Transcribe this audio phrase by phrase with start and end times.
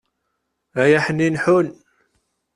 [0.81, 1.67] Ay Aḥnin, ḥun!